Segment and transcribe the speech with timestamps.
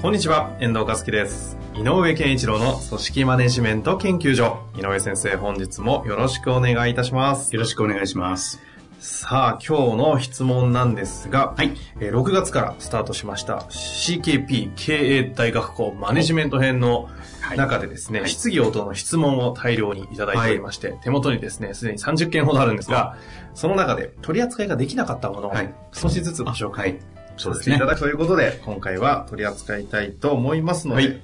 [0.00, 1.56] こんにちは、遠藤和樹です。
[1.74, 4.58] 井上健一郎の組織マネジメント研究所。
[4.76, 7.52] 井上先生、本日もよろしくお願いいたします。
[7.52, 8.60] よろしくお願いします。
[9.00, 17.08] さあ、今日の質問なんですが、はいえー6月からスタートしました CKP 経営大学校マネジメント編の
[17.40, 23.16] はい中でですね、はい質疑応答の質問を大量にいただいておりまして、手元にですね、すでに30件ほどあるんですが、
[23.54, 27.00] その中で取り扱いができなかったものをはい少しずつご紹介
[27.42, 27.86] させていた。
[27.86, 31.22] だくということで、今回は取り扱いたいと思いますので、はい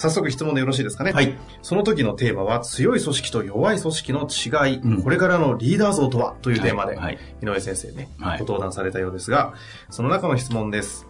[0.00, 1.10] 早速質問でよろしいですかね？
[1.10, 1.36] はい。
[1.60, 6.36] その時のテーマは、強い組織と弱い組織の違い、うんこれからのリーダー像とは？
[6.40, 9.54] というテーマで、はいはい井上先生ね、はいご登壇されたようですが、
[9.90, 11.08] その中の質問です。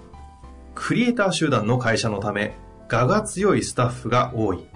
[0.75, 2.55] クリエイター集団の会社のため、
[2.91, 4.67] 我が強いスタッフが多い。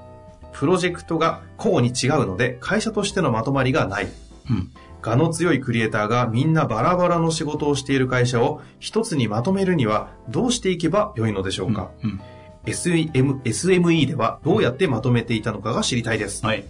[0.53, 4.09] プロジェクトが交互に違うので、会社としてのまとまりがない。
[4.51, 4.71] うん。
[5.05, 12.21] 我の強いクリエイターがみんなバラバラの仕事をしている会社を一つにまとめるにはどうしていけばよいのでしょうか、うん。
[12.67, 13.11] SM
[13.45, 16.45] ?SME ではどうやってまとめていたのかが知りたいです。
[16.47, 16.65] はい。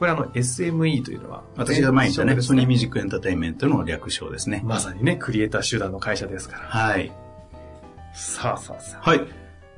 [0.00, 4.62] これあの SME というのは、私が前に言ったね、ソニーミュージジックエンターテインメントの略称ですね。
[4.64, 6.68] まさにね、クリエイター集団の会社ですから。
[6.68, 7.12] はい。
[8.14, 9.10] さあさあさあ。
[9.10, 9.20] はい。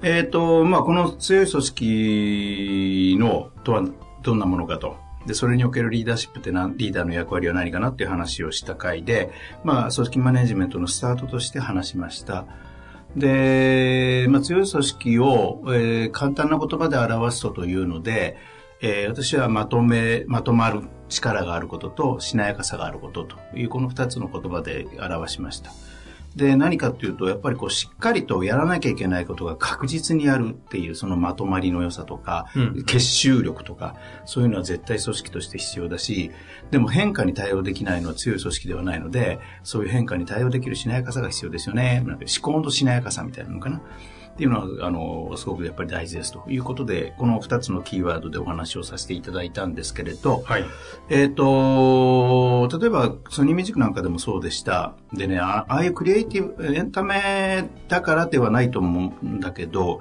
[0.02, 3.84] えっ、と、まあ、この強い組織の、とは
[4.22, 4.96] どんなものかと。
[5.26, 9.30] で、それにおけるリーダーシップってな、リーダーの役割は何かなっていう話をした回で、
[9.64, 12.46] まあ、組織マネジメントのスタートとして話しました。
[13.16, 18.36] で、まあ、強い組織を、えー簡単な言葉で表すとというので、
[18.80, 25.72] えー私はまとめ、まとまる力があることと、しなやかさがあることという、この二つの言葉で表しました。
[26.36, 36.30] で、何かっていうと、やっぱりこう、しっかりとやらなきゃいけないことが確実にやるっていう、そのまとまりの良さとか、うん結集力とか、そういうのは絶対組織として必要だし、
[36.70, 42.02] でも変化に対応できないのは強い組織ではないので、そういう変化に対応できるしなやかさが必要ですよね。
[42.06, 43.82] なんか思考としなやかさみたいなのかな。
[44.32, 50.64] っていうのは、あの、すごくやっぱり大事ですということで、この二つのキーワードでお話をさせていただいたんですけれど、はい。
[51.10, 54.94] えっ、と、例えば、ソニーミュージックなんかでもそうでした。
[55.12, 60.00] でね、あああいうクリエイティブ、エンタメだからではないと思うんだけど、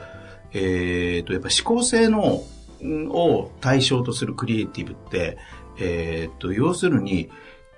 [0.53, 2.43] えっ、と、やっぱ思考性の、
[2.83, 5.37] んを対象とするクリエイティブって、
[5.77, 7.29] えっ、と、要するに、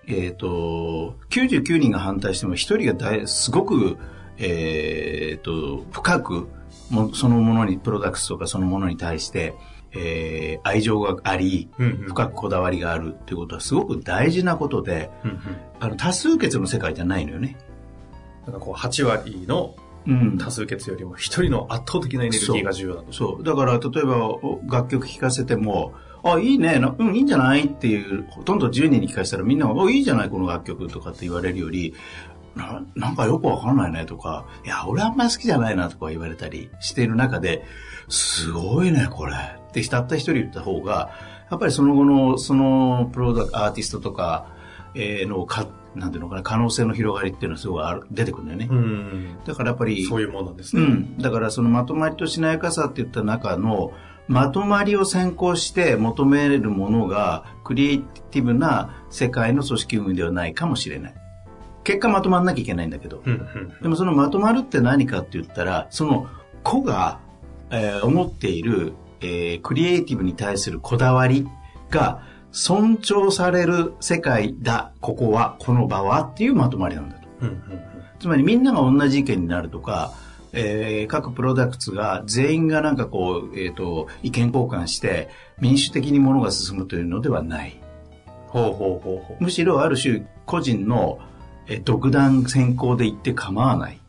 [0.08, 3.98] えっ、と、99人が反対しても1人が大すごく、
[4.38, 6.48] えっ、と、深く、
[6.90, 9.54] もそのものに、プロダクツとかそのものに対して、
[9.94, 11.70] えー愛情があり、
[12.08, 15.40] 深くこだわりがあるっていうことはすごく大事なことで、うんうん。
[15.80, 17.58] あの、多数決の世界じゃないのよね。
[18.46, 20.38] なんかこう、8割のうん。
[20.38, 23.14] 多数決よりも一人の圧倒的なエネルギーが重要だと。
[23.14, 23.44] そう。
[23.44, 27.66] だから、例えば、お楽曲聴かせても、あ、いいね、なうん、いいんじゃない？
[27.66, 31.94] っていう、ほとんど10人に聞かせたらみんなが、お、いいじゃない、この楽曲とかって言われるより、
[32.56, 37.66] ななんかよくわかんないねとか、いや、俺あんまり好きじゃないなとか言われたりしている中で、
[38.10, 39.34] すごいね、これ。
[39.34, 41.12] ってたった一人言った方が、
[41.50, 44.48] やっぱりその後の、そのプロダクアーティストとか、
[44.96, 48.68] えーのか、なんていうのかな、可能性の広がりっていうのはすごいある出てくるんだよね。
[48.70, 49.38] うん。
[49.46, 50.84] だからやっぱり、そういうもんなんですね。
[50.84, 51.18] うん。
[51.18, 53.94] だからそのまとまりとしなやかさって言った中の、
[54.28, 58.00] まとまりを先行して求めるものが、クリエイ
[58.32, 61.16] ティブな世界の組織運営ではないかもしれない。
[61.84, 63.22] 結果まとまんなきゃいけないんだけど。
[63.26, 66.28] うんうんでもそのまとまるって何かって言ったら、その
[66.64, 67.20] 子が、
[67.70, 71.48] えー思っている、えークリエイティブに対するこだわり
[71.90, 72.22] が
[72.52, 77.28] 尊重される世界だ、ここは、この場はっていうまとまりなんだと。
[77.42, 77.62] うんうん
[78.20, 80.14] つまりみんなが同じ意見になるとか、
[80.54, 85.30] えー各プロダクツが全員がなんかこう、えっ、と、意見交換して
[85.60, 87.82] 民主的に物が進むというのではない。
[88.48, 89.44] ほうほうほうほう。
[89.44, 91.20] むしろある種個人の、
[91.68, 94.00] えー独断先行で言って構わない。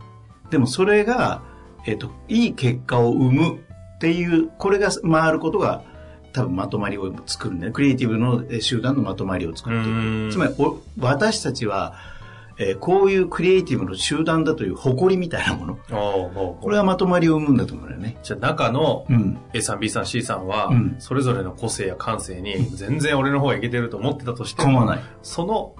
[0.50, 1.42] でもそれが、
[1.86, 5.82] えっ、と、いい結果を生むっていう、これが回ることが
[6.32, 7.70] 多分まとまりを作るね。
[7.70, 10.32] クリエイティブのえー集団のまとまりを作っていうんく。
[10.32, 11.94] つまりお私たちは、
[12.58, 15.78] えーこういうクリエイティブの集団だという誇りみたいなもの。
[16.60, 18.16] これはまとまりを生むんだと思うんだよね。
[18.22, 19.38] じゃあ中のうん。
[19.52, 25.04] A さん、B さん、C さんはうん、それぞれの個性や感性に全然俺の方がいけてると思ってたとしても、構わない。
[25.22, 25.74] その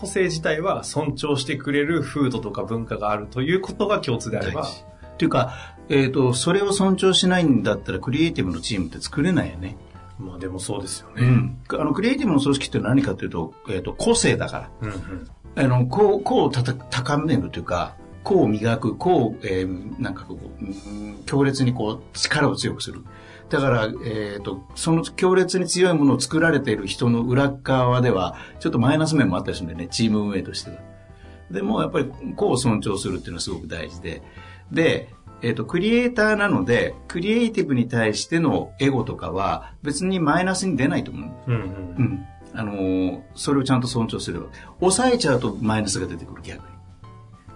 [0.00, 4.62] 個性自体は尊重してくれる風土とか文化があるということが共通であれば。
[4.62, 5.52] っていうか、
[5.90, 9.76] えっ、と、それを尊重しないんだったらクリエイティブのチームって作れないよね。
[10.18, 11.22] まあでもそうですよね。
[11.22, 11.58] うん。
[11.78, 14.70] あの、クリエイティブの組織って何かというと、えっ、と、個性だから。
[14.80, 15.28] うんうん。
[15.56, 17.96] あの、こう、こうたた高めるというか、
[18.30, 23.00] こう磨く、こう、えーなんかこう、うん強烈にこう、力を強くする。
[23.48, 30.76] だから、えっ、と、その強烈に強いものを作られている人の裏側では、ちょっとマイナス面もあったりするんだよね、チーム運営としては。
[31.50, 34.22] でも、やっぱり、こう尊重するっていうのはすごく大事で。
[34.70, 35.08] で、
[35.42, 41.50] えっ、と、クリエイターなので、クリエイティブに対してのエゴとかは、別にマイナスに出ないと思う。
[41.50, 41.62] うんうん
[41.98, 42.26] うん。
[42.54, 44.46] あのーそれをちゃんと尊重すれば。
[44.78, 46.79] 抑えちゃうとマイナスが出てくる、逆に。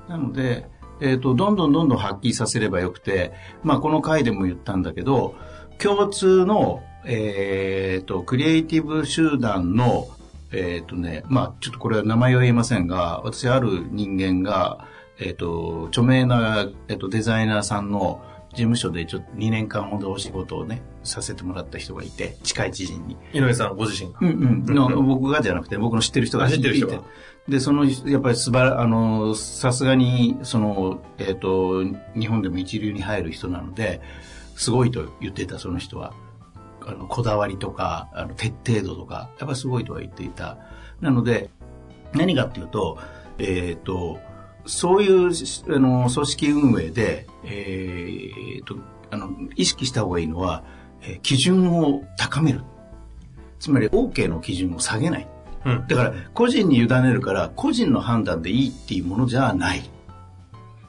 [0.08, 0.66] なので、
[1.00, 5.34] えっ、と、どんどんどんどん発揮させればよくて、まあ、この回でも言ったんだけど、
[5.78, 10.08] 共通の、えっ、と、クリエイティブ集団の、
[10.52, 14.86] えっ、とね、まあ、ちょっとこれは名前は言えませんが、私ある人間が、
[15.18, 23.16] えっ、と、著名な、えっ、と、デザイナーさんの事務所でちょっと2年間ほどお仕事をね、させてもらった人がいて、近い知人に。
[23.32, 24.18] 井上さんご自身が？
[24.22, 24.74] うんうん。
[24.74, 27.02] の僕がじゃなくて、僕の知ってる人があ知ってる人が
[27.48, 31.84] で、その、やっぱりすばら、あの、さすがに、その、えっ、と、
[32.18, 34.00] 日本でも一流に入る人なので、
[34.56, 36.14] すごいと言っていた、その人は。
[36.86, 40.58] あの、こだわりとか、あの、徹底度とか、やっぱりすごいとは言っていた。
[41.00, 41.50] なので、
[42.14, 42.98] 何かっていうと、
[43.38, 44.18] えっ、と、
[44.64, 48.76] そういう、あの、組織運営で、えっ、と、
[49.10, 50.64] あの、意識した方がいいのは、
[51.02, 52.62] えー基準を高める。
[53.58, 55.28] つまり OK の基準を下げない。
[55.64, 55.86] うん。
[55.86, 59.88] だから個人に委ねるから個人の判断でいいっていうものじゃない。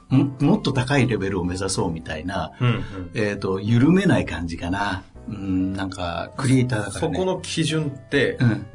[0.08, 2.82] ももっと高いレベルを目指そうみたいな、うんうん。
[3.14, 5.02] えっ、と、緩めない感じかな。
[5.28, 7.14] うん、なんか、クリエイターだからね。
[7.14, 8.66] そこの基準ってう、ん。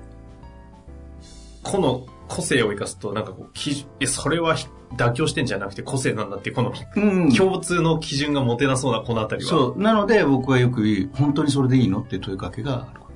[1.63, 4.57] 個の個性を生かすと、なんかこう、基準、え、それは
[4.98, 7.31] 妥協してんじゃなくて個性なんだっていう、このうん。
[7.31, 9.50] 共通の基準が持てなそうなこのあたりは。
[9.50, 9.81] そう。
[9.81, 13.07] なので僕はよく言う、本当にそれでいいのって問いかけがあるこ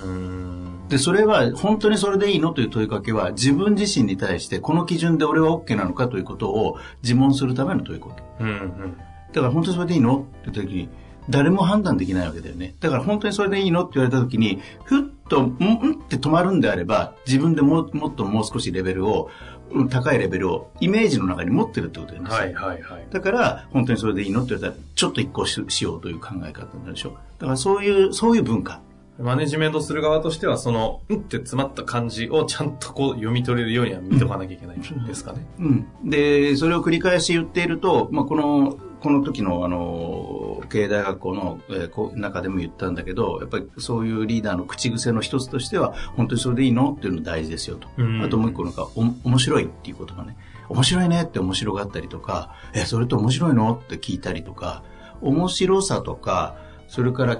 [0.00, 0.06] と。
[0.06, 0.10] う。
[0.10, 0.67] ん。
[0.88, 8.22] で、それは、本当にそれでいいのという問いかけは、自分自身に対して、この基準で俺は OK なのかということを自問するための問いかけ。
[8.40, 8.96] うんうん。
[9.32, 10.88] だから本当にそれでいいのって時に、
[11.28, 12.74] 誰も判断できないわけだよね。
[12.80, 19.30] だから本当にそれでいいのって言われた時に、ふっと、んんって止まるんであれば、自分でももっともう少しレベルを、
[19.70, 22.30] うん高いレベルをイメージの中に持ってるってことだよね。
[22.30, 23.06] はいはいはい。
[23.10, 27.10] だから、本当にそれでいいのって言われたら、ちょっと一個ししようという考え方になるでしょ。
[27.38, 28.80] だからそういう、そういう文化。
[29.18, 35.44] マネジメントする側としては、その、うんって詰まった感じをちゃんとこう読み取れるようには見とかなきゃいけないんですかね。
[35.58, 35.86] うん。
[36.04, 47.88] で、それを繰り返し言っていると、まあ、この、この時の、あの、経営大学校の、えー中でも言ったんだけど、やっぱりそういうリーダーの口癖の一つとしては、本当にそれでいいのっていうの大事ですよと。
[47.96, 50.36] うんあともう一個なんか、お面白いっていう言葉ね。
[50.68, 54.82] 面白いねって面白がったりとか、え、それって面白いのって聞いたりとか、
[55.20, 56.56] 面白さとか、
[56.88, 57.38] それから、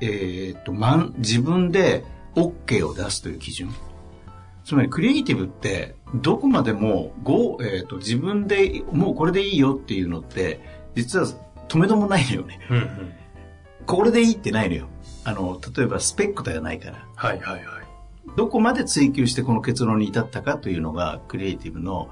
[0.00, 2.04] えーっと、まん、自分で
[2.34, 3.70] OK を出すという基準。
[4.64, 10.60] つまりクリエイティブってどこまでもご、えー、と自分でもうこれでいいよっていうのって
[10.94, 11.26] 実は
[11.68, 12.60] 止めどもないのよね。
[12.70, 13.12] うんうん。
[13.86, 14.88] これでいいってないのよ。
[15.24, 17.06] あの、例えばスペックではないから。
[17.14, 17.64] はいはいはい。
[18.36, 22.08] どこまで追求してこの結論に至ったかというのがクリエイティブの、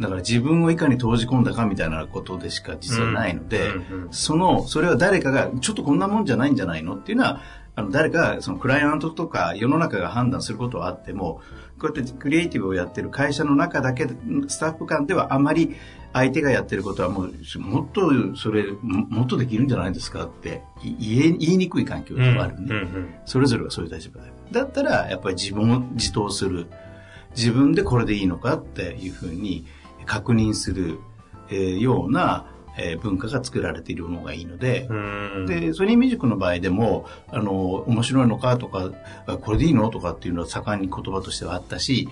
[0.00, 7.40] だから自分をいかに投じ込んだかみたいなことでしか実はないので、うんうんその、それは誰かが、ちょっとこんなもんじゃないんじゃないのっていうのは、
[7.74, 11.40] あの、誰か、そのクライアントとか世の中が判断することはあっても、
[11.78, 14.14] こうやってクリエイティブをやってる会社の中だけで、
[14.48, 15.76] スタッフ間ではあまり
[16.14, 22.66] 相手がやってることはもう、もっとそれ、ももっとできるんじゃないですかってい言え、言いにくい環境でもあるね。
[22.70, 24.32] うんうんそれぞれがそういう立場で。
[24.52, 26.66] だったら、やっぱり自分を自答する。
[27.36, 29.66] 自分でこれでいいのかっていうふうに
[30.06, 30.98] 確認する、
[31.50, 32.46] えーような、
[32.78, 35.46] えー文化が作られているのがいいので、うん。
[35.46, 38.90] で、ソニーミュージックの場合でも、あの、面白いのかとか、
[39.26, 42.08] あこれでいいのとかっていうのは盛んに言葉としてはあったし、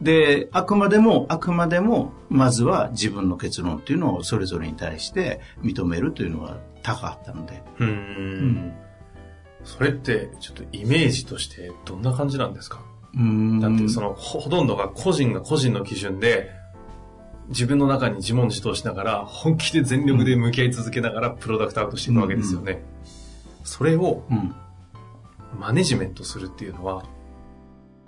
[0.00, 7.62] で、あくまでも、あくまでも、まずは自分の結論っていうのをそれぞれに対して認めるというのが高かったので。
[7.80, 8.72] ううんん。
[9.64, 12.80] それって、ちょっとイメージとしてどんな感じなんですか？
[13.14, 16.50] うんだってその、ほほとんどが個人が個人の基準で、
[17.48, 22.82] 自分の中に自問自答しながら、本気で全力で向き合い続けながらプロダクトアウトしていくわけですよね。
[23.64, 24.54] それをうん。
[25.58, 27.04] マネジメントするっていうのは、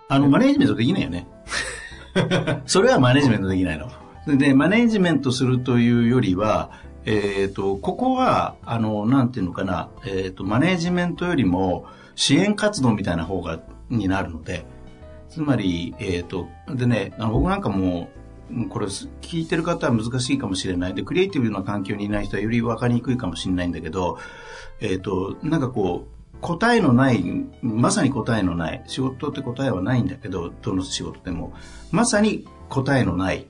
[0.08, 1.26] あの、マネジメントできないよね。
[2.66, 3.90] それはマネジメントできないの。
[4.26, 6.70] で、マネジメントするというよりは、
[7.06, 14.66] えっ、と、ここは、あの、なんていうのかな、えっ、と、マネジメントよりも支援活動みたいな方が、になるので、
[15.30, 18.10] つまり、えっ、と、でね、あの僕なんかも、
[18.68, 20.94] これ聞いてる方は難しいかもしれない。
[20.94, 24.18] で、クリエイティブな環境にいない人はより分かりにくいかもしれないんだけど、
[24.80, 27.22] えっ、と、なんかこう、答えのない、
[27.62, 31.52] まさに答えのない、仕事って答えはないんだけど、どの仕事でも、
[31.90, 33.46] まさに答えのない、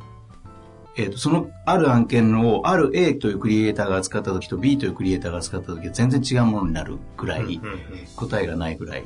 [0.97, 7.61] えーと、そのある案件をある A というクリエイターが扱った時と B というクリエイターが扱った時は全然違うものになるぐらい、
[8.16, 9.04] 答えがないぐらい。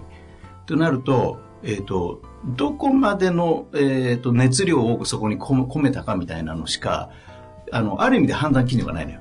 [0.66, 7.11] となると、えっ、ー、と、どこまでの、えっ、ー、と熱量をそこに込めたかみたいなのしか、
[7.73, 9.21] あの、ある意味で判断基準がないのよ。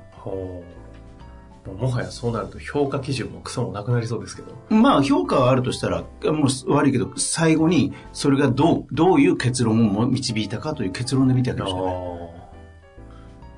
[1.66, 4.52] もはやそうなると評価基準もクソもなくなりそうですけど。
[4.68, 12.23] まあ評価はあるとしたら、もう悪いけど、最後にそれがどう、どういう結論を導いたかという結論で見てあげるじゃない。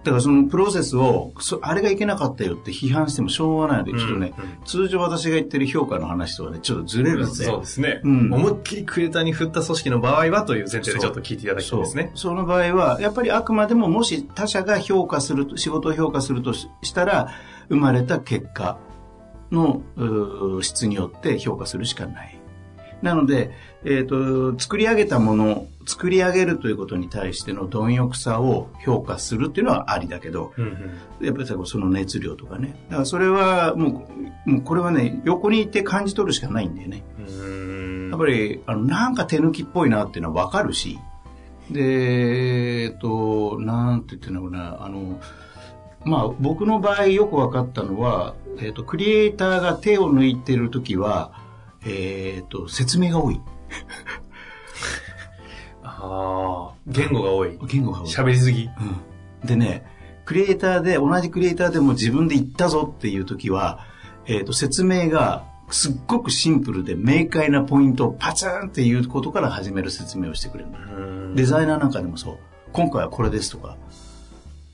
[0.06, 1.32] だからそのプロセスを、
[1.62, 4.32] あれがいけなかったよって批判してもしょうがないので、ちょっとね、
[4.64, 7.44] 通常私が言ってる評価の話とはね、ちょっとずれるので。
[7.44, 8.00] そうですね。
[8.04, 12.12] うん、思いっきりクリエイターに振った組織の場合はという前提でちょっと聞いていただきたいですね。
[12.14, 17.28] その場合は、やっぱりあくまでももし他者が評価すると、仕事を評価するとしたら、
[17.68, 18.78] 生まれた結果
[19.50, 19.82] の
[20.62, 22.38] 質によって評価するしかない。
[23.02, 23.50] なので、
[23.84, 30.64] えっ、ー、と、作り上げたもの、作り上げるということに対しての貪欲さを評価するっていうのはありだけど、うん
[31.20, 32.76] うん、やっぱりその熱量とかね。
[32.88, 34.08] だからそれはも
[34.46, 37.04] う、もうこれはね、横にいて感じ取るしかないんだよね。
[38.10, 40.98] やっぱり、あの、なんか手抜きっぽいなっていうのはわかるし、
[41.70, 45.20] で、えっ、ー、と、なんて言ってんのかな、あの、
[46.04, 51.32] まあ僕の場合よく分かったのは、えっ、ー、と、クリエイターが手を抜いてるときは、
[51.86, 53.40] えっ、ー、と、説明が多い。
[55.82, 57.58] ああ、言語が多い。
[57.68, 58.08] 言語が多い。
[58.08, 58.68] 喋りすぎ。
[59.42, 59.46] うん。
[59.46, 59.86] でね、
[60.24, 63.86] クリエイターで、同じクリエイターでも自分で言ったぞっていう時は、
[64.26, 70.70] えっ、ー、と、説明がすっごくシンプルで明快なポイントをパツンっていうことから始める説明をしてくれる
[71.34, 72.38] デザイナーなんかでもそう。
[72.72, 73.76] 今回はこれですとか、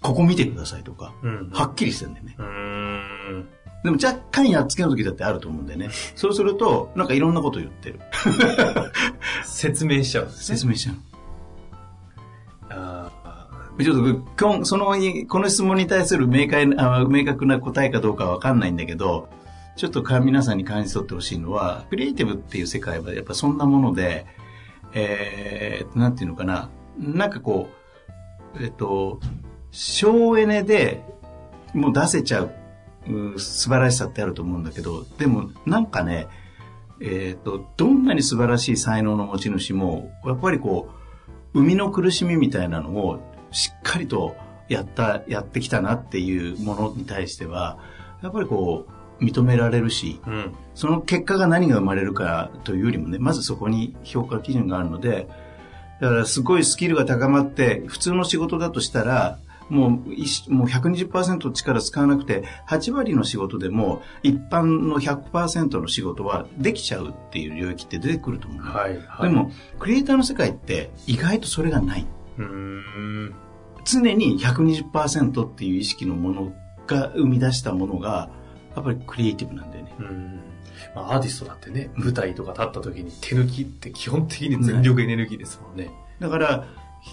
[0.00, 2.36] ここ見てくださいとか、うん、はっきりしてるんだよね。
[3.84, 5.90] でも若干やっつけの時だってあると思うんでね。
[6.14, 8.00] そうすると、なんかいろんなこと言ってる。
[9.44, 10.96] 説明しちゃう、ね、説明しちゃう。
[12.70, 13.10] あ
[13.80, 14.94] ちょっとその、
[15.28, 19.28] この質問に対する明快あ明確な答えかどうかわかんないんだけど、
[19.76, 24.26] ちょっと皆さんに感じ取ってほしいのは、クリエイティブっていう世界はやっぱそんなもので、
[24.92, 27.70] えー、なんていうのかな、なんかこ
[28.54, 29.18] う、えっと、
[29.70, 31.02] 省エネで
[31.74, 32.52] もう出せちゃう
[33.36, 36.28] 素晴らしさってあると思うんだけど、でもなんかね、
[37.00, 40.88] えっ、ー、と、どんなに素晴らしい才能の持ち主も、やっぱりこ
[41.54, 44.36] う、生みの苦しみみたいなのをしっかりと
[44.68, 47.78] やった、やってきたなっていうものに対しては、
[48.22, 55.28] やっぱりこう、認められるし、うん、その結果が何が生まれるかというよりもね、まずそこに評価基準があるので、
[56.00, 59.38] だからすごいスキルが高まって、普通の仕事だとしたら、
[59.72, 68.62] もうもう120%力使わなくて、8割の仕事でも一般の100%の仕事はできちゃうっていう領域って出てくると思う。
[68.62, 72.06] はいはい、でも、クリエイターの世界って意外とそれがない。
[72.36, 73.34] うん
[73.84, 76.52] 常に120%っていう意識のもの
[76.86, 78.28] が生み出したものが、
[78.76, 79.94] やっぱりクリエイティブなんだよね。
[79.98, 80.40] うん
[80.94, 85.90] まあ、アーティストだってね、舞台とか立った時に手抜きって基本的に全力エネルギーですもんね。
[86.20, 86.66] だから、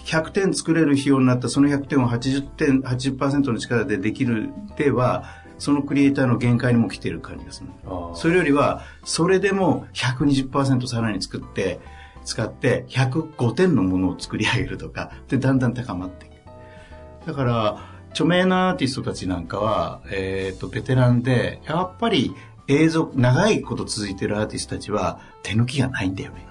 [0.06, 5.24] 100点作れる費用になったその100点を80点、80%の力でできるでは、
[5.58, 7.68] そのクリエイターの限界にも来ている感じがする。
[8.14, 11.80] それよりは、それでも120%さらに作って、
[12.24, 17.26] 使って105点のものを作り上げるとか、で、だんだん高まっていく。
[17.26, 22.34] だから、著名なアーティストたちなんかは、えっ、ー、と、ベテランで、やっぱり
[22.68, 26.46] 映像、長いこと続いてるアーティストたちは手抜きがないんだよね。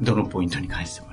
[0.00, 1.11] どのポイントに関しても。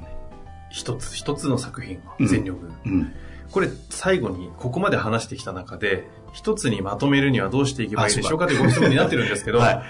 [0.69, 3.13] 一つ一つの作品を全力、うん、うん、
[3.51, 9.83] これ最後にここまで話してきた中で一つにまとめるにはどうしていけばいいでしょうかというご質問になってるんですけど、はい、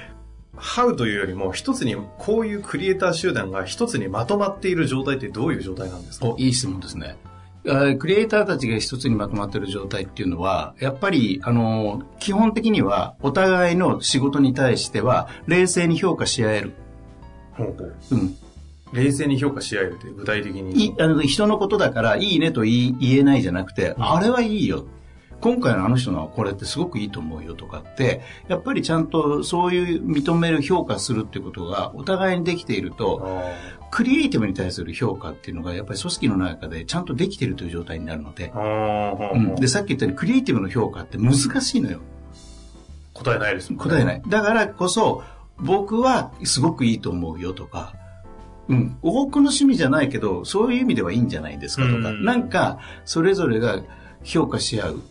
[0.56, 6.34] ハウというよりも一つにこういうクリエイター集団が一つにまとまっている状態ってどういう状態なんですか？
[6.38, 7.18] いい質問ですね。
[8.00, 16.74] クリエイターたちが一つにまとまっている状態っていうのは、やっぱり、あの、基本的にはお互いの仕事に対しては冷静に評価し合える。
[17.60, 18.38] うん。
[18.94, 20.86] 冷静に評価し合えるって具体的に。
[20.88, 24.86] いあの人のことだからいいねと言い言えないじゃなくて、うん、あれはいいよ。
[25.42, 33.42] 今回のあの人のこれってすごくいいと思うよとかってやっぱりちゃんとそういう認める評価するってことがお互いにできていると
[33.90, 42.00] クリエイティブに対する評価っていうのがやっぱり組織の中でちゃんとできているという状態になるので,、うん、でさっき言ったようにクリエイティブの評価って難しいのよ。
[43.14, 43.92] 答えないですもんね。
[43.92, 44.22] 答えない。
[44.28, 45.24] だからこそ
[45.58, 47.94] 僕はすごくいいと思うよとか
[48.70, 53.82] うん、多くの趣味じゃないけど、そういう意味ではいいんじゃないですかとか、うんなんか、それぞれが
[54.24, 55.02] 評価し合う。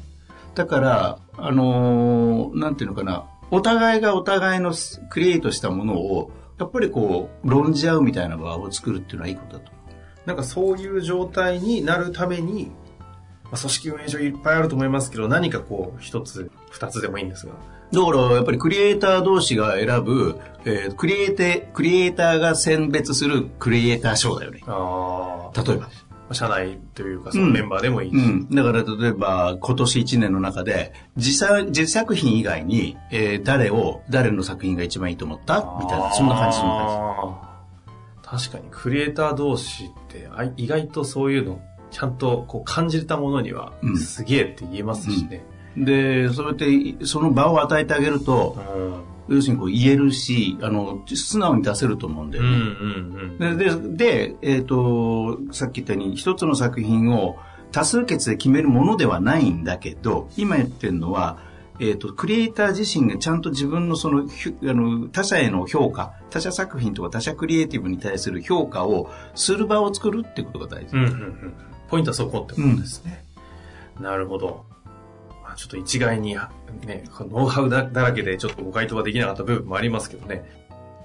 [0.54, 4.72] だから、あのーなんていうのかな、お互いがお互いの
[5.10, 9.72] クリエイトしたものを、やっぱりこう、論じ合うみたいな場を作るっていうのはいいことだと。
[10.24, 12.70] なんかそういう状態になるために、
[13.44, 17.52] まあ、組織運営上いっぱいあると思いますけど、何かこう、一つ、二つでもいいんですが。
[17.92, 24.60] だから、やっぱりクリエイター同士が選ぶ、えークリエイテ、クリエイターが選別するクリエイター賞だよね。
[24.66, 25.88] あ例えば。
[26.30, 28.14] 社内というか、そのメンバーでもいいし。
[28.14, 28.50] うん。
[28.50, 35.64] だから、例えば、今年1年の中で、実際、実作品以外に、えー誰を、誰の作品が一番いいと思った？
[35.80, 45.42] みたいな、そんな感じ、そんな感あー確かに、クリエイター同士って、あい意外とそういうの、ちゃんとこう感じれたものにはう、んすげえって言えますしね。
[45.50, 45.57] じ。
[45.84, 49.34] で、そうやって、その場を与えてあげると、うん。
[49.36, 52.58] 要するにこう言えるし、あの、素直に出せると思うんだうん、うよね。
[52.58, 53.58] ん、うん。
[53.58, 57.36] で、で、でえっ、と、さっき言ったように、一つの作品を
[57.70, 61.38] 多数決で決めるものではないんだけど、今言ってるのは、
[61.80, 64.26] えっ、と、クリエイター自身がちゃんと自分のその、あ
[64.62, 70.96] の、他者への評価、他者作品とか他者クリエイティブに対する評価をする場を作るってことが大事。
[70.96, 71.54] うん、うん、うん。
[71.88, 73.24] ポイントはそこってことですね。
[74.00, 74.64] なるほど。
[75.58, 76.36] まあ、ちょっと一概に、
[76.86, 80.44] ね、ノウハウだだらけでちょっとご回答はできなかった部分もありますけどね。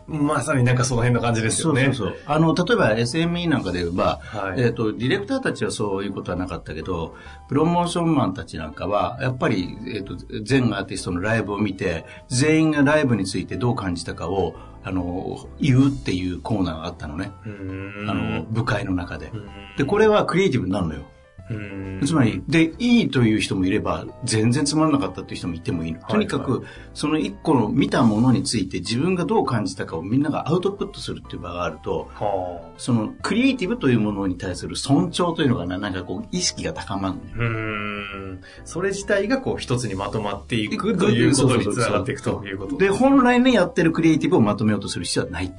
[0.05, 1.86] まさになんかその辺の感じですよね。
[1.86, 2.17] そうそうそう。
[2.25, 4.62] あの、例えば SME なんかで言えば、はい。
[4.62, 7.15] えっ、と、ディレクターたちはそういうことはなかったけど、
[7.48, 17.31] プロモーションマンたちなんかは、やっぱり、えっ、と、全アーティストのライブを見て、全員がライブについてどう感じたかを、あの、言うっていうコーナーがあったのね。
[17.45, 19.38] あの、部会の中でう。
[19.38, 21.03] んで、これはクリエイティブになるのよ。
[21.50, 26.00] うんつまり、で、いいという人もいれば、全然つまらなかったっていう人もいてもいいの。
[26.00, 26.63] とにかはく、
[26.94, 37.38] その一個の見たものについて自分がどう感じたかをみんながアウトプットするっていう場があると、はそのクリエイティブというものに対する尊重というのがな、なんかこう、意識が高まるのよあ。
[37.38, 38.42] うーん。
[38.63, 45.53] それ自体がこう一つにまとまっていくということにつながっていくということで、本来ね、やってるクリエイティブをまとめようとする必要はない。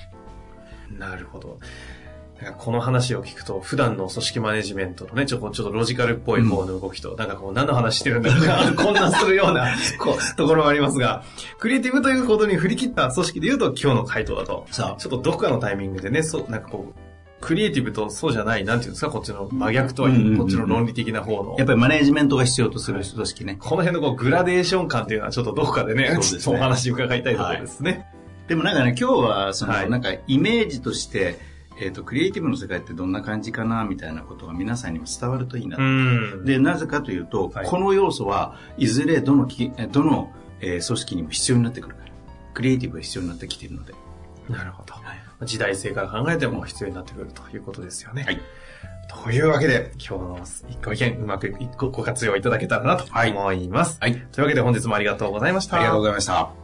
[0.98, 1.58] なるほど。
[2.52, 11.22] この話を聞くと、普段の組織マネジメントのね、ちょっとちょっとロジカルっぽい方の動きと、なんかこう何の話してるんだろうか、混乱するような こうところもありますが、
[11.58, 14.66] クリエイティブということに振り切った組織で言うと今日の回答だと。
[14.70, 17.04] さちょっとどこかのタイミングでね、そう、なんかこう、
[17.40, 21.56] クリエイティブとそうじゃない、なんていうんですか、こっちの真逆とはうんうんうんこっちの論理的な方の。
[21.58, 23.56] やっぱりマネジメントが必要とする組織ね。
[23.60, 28.06] この辺のこうグラデーション感っていうのはちょっとどこかでね、そうですねお話伺いたいところですね。
[28.48, 31.38] でもなんかね、今日は、その、はいなんかイメージとして、
[31.80, 35.76] えっ、と、クリエイティブの世界ってどんな感じかな、みたいなことが皆さんにも伝わるといいな
[36.44, 42.12] で、なぜかというと、はいこの要素はいずれどのき、えどの、えー組織にも必要になってくるから。
[42.54, 43.94] クリエイティブが必要になってきているので。
[44.48, 44.94] なるほど。
[45.44, 48.22] 時代性から考えても必要になってくるということですよね。
[48.22, 48.40] はい。
[49.08, 50.38] というわけで、今日の
[50.70, 53.98] 一個意見うまくごご活用いただけたらなと思います。
[54.00, 54.14] はい。
[54.32, 55.76] というわけで本日もありがとうございました。
[55.76, 56.63] ありがとうございました。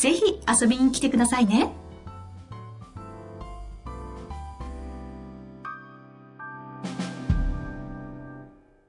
[0.00, 1.70] ぜひ遊びに来てくださいね。